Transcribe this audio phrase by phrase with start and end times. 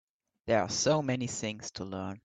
[0.47, 2.19] There are so many things to learn.